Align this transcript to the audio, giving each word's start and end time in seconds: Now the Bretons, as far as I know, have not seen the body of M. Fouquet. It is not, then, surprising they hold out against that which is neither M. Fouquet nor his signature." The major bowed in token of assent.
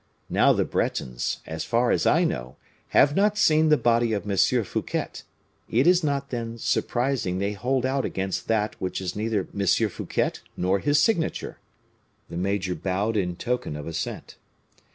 Now 0.31 0.51
the 0.51 0.65
Bretons, 0.65 1.41
as 1.45 1.63
far 1.63 1.91
as 1.91 2.07
I 2.07 2.23
know, 2.23 2.55
have 2.87 3.15
not 3.15 3.37
seen 3.37 3.69
the 3.69 3.77
body 3.77 4.13
of 4.13 4.27
M. 4.27 4.35
Fouquet. 4.65 5.09
It 5.69 5.85
is 5.85 6.03
not, 6.03 6.31
then, 6.31 6.57
surprising 6.57 7.37
they 7.37 7.51
hold 7.53 7.85
out 7.85 8.03
against 8.03 8.47
that 8.47 8.73
which 8.81 8.99
is 8.99 9.15
neither 9.15 9.47
M. 9.55 9.67
Fouquet 9.67 10.31
nor 10.57 10.79
his 10.79 10.99
signature." 10.99 11.59
The 12.31 12.37
major 12.37 12.73
bowed 12.73 13.15
in 13.15 13.35
token 13.35 13.75
of 13.75 13.85
assent. 13.85 14.37